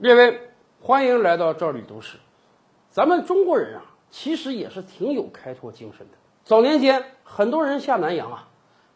[0.00, 0.40] 列位，
[0.80, 2.18] 欢迎来到这里都市。
[2.88, 6.12] 咱们中国人啊，其实也是挺有开拓精神的。
[6.44, 8.46] 早年间，很多人下南洋啊，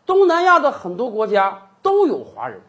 [0.07, 2.61] 东南亚的很多国家都有华人，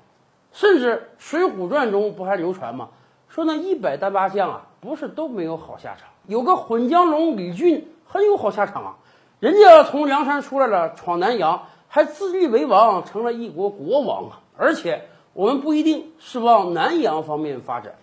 [0.51, 2.89] 甚至《水浒传》中不还流传吗？
[3.29, 8.95] 说那一百单八将啊，不是都没有好下场，有个混江龙李俊很有好下场啊，
[9.39, 14.41] 人家从梁山出来了，闯南洋，还自立为王，成了一国国王啊！
[14.57, 17.93] 而且我们不一定是往南洋方面发展。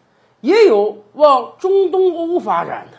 [0.40, 2.98] 也有往中东欧发展的。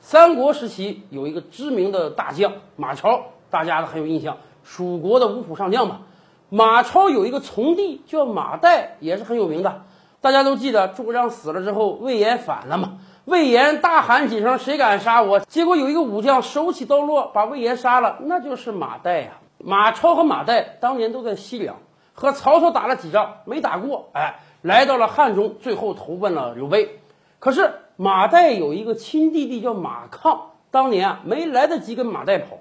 [0.00, 3.20] 三国时期有一个知名的大将马超，
[3.50, 6.00] 大家都很有印象，蜀国的五虎上将嘛。
[6.48, 9.82] 马超有一个从弟叫马岱，也是很有名的。
[10.20, 12.98] 大家都记得诸葛亮死了之后，魏延反了嘛？
[13.24, 19.38] 魏延大喊几声：“谁敢杀我？”结果有一个武将手起刀落，把魏延杀了，那就是马岱呀。
[19.58, 21.76] 马超和马岱当年都在西凉，
[22.14, 24.40] 和曹操打了几仗，没打过，哎。
[24.62, 27.00] 来到了汉中，最后投奔了刘备。
[27.40, 32.58] 可是马岱有一个亲弟弟叫马抗，当年啊没来得及跟马岱跑，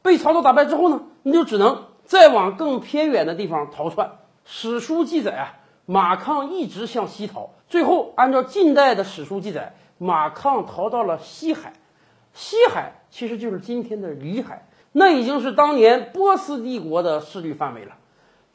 [0.00, 4.12] 被曹操打败之后呢，那就只能再往更偏远的地方逃窜。
[4.46, 11.74] 史书记载啊，马抗一直向西逃，最后按照近代的史书记载，马抗逃到了西海。
[12.32, 17.96] 西海其实就是今天的里海，那已经是当年波斯帝国的势力范围了。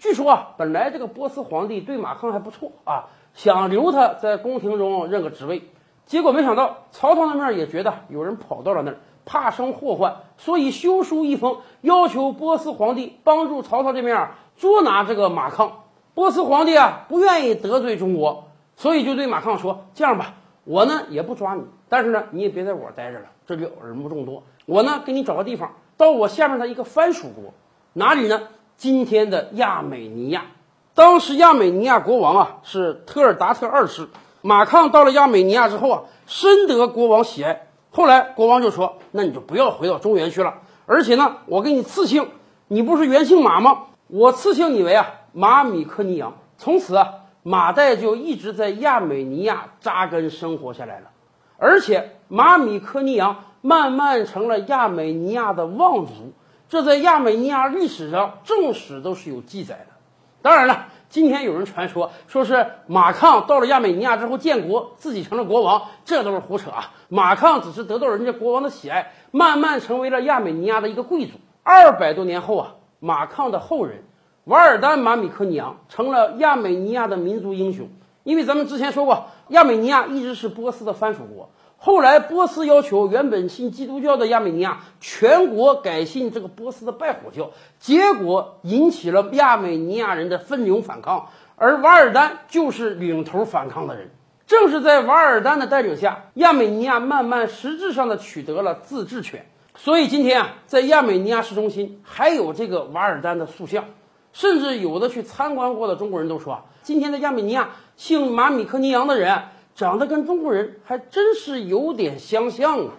[0.03, 5.63] 据说啊，本来这个波斯皇帝对马康还不错啊，想留他在宫廷中任个职位。
[6.05, 15.83] 结果没想到曹操那边也觉得有人跑到了那儿，怕生祸患，所以修书一封，要求波斯皇帝帮助曹操这边捉拿这个马康。
[16.13, 20.33] 波斯皇帝啊不愿意得罪中国，所以就对马康说：“这样吧，
[20.65, 24.43] 我呢也不抓你，但是呢你也别在我待着了，这里人不众多。
[24.65, 27.53] 我呢给你找个地方，到我下面的一个藩属国，
[27.93, 28.41] 哪里呢？”
[28.77, 30.45] 今天的亚美尼亚，
[30.93, 34.09] 当时亚美尼亚国王啊是特尔达特二世。
[34.41, 37.67] 马抗到了亚美尼亚之后啊，深得国王喜爱。
[37.91, 42.27] 后来国王就说：“那你就不要回到中原去了，而且呢，我给你赐姓，
[42.67, 43.83] 你不是原姓马吗？
[44.07, 46.33] 我赐姓你为啊马米科尼扬。
[46.57, 47.07] 从此啊，
[47.43, 51.11] 马岱就一直在亚美尼亚扎根生活下来了。
[51.57, 56.33] 而且马米科尼扬慢慢成了亚美尼亚的望族。”
[56.73, 59.93] 这在亚美尼亚历史上正史都是有记载的。
[60.41, 66.91] 当然了，今天有人传说，说是马抗到了亚美尼亚之后建国，自己成了国王，这都是胡扯啊！
[67.09, 71.33] 马抗只是得到人家国王的喜爱，慢慢成为了亚美尼亚的一个贵族。
[71.61, 74.03] 二百多年后啊，马抗的后人
[74.45, 77.87] 瓦尔丹马米科尼昂成了亚美尼亚的民族英雄。
[78.23, 81.51] 因为咱们之前说过，亚美尼亚一直是波斯的藩属国。
[81.85, 91.27] 后来，波斯要求原本信基督教的亚美尼亚全国改信这个波斯的拜火教，结果引起了亚美尼亚人的奋勇反抗，
[91.57, 94.11] 而瓦尔丹就是领头反抗的人。
[94.47, 99.45] 正是在瓦尔丹的带领下，亚美尼亚慢慢实质上的取得了自治权。
[99.75, 103.83] 所以今天啊，在亚美尼亚市中心还有这个瓦尔丹的塑像，
[104.31, 109.37] 甚至有的去参观过的中国人都说啊，今天的亚美尼亚姓马米克尼扬的人。
[109.75, 112.93] 长得跟中国人还真是有点相像啊。